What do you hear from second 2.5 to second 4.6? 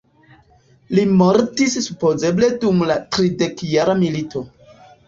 dum la tridekjara milito.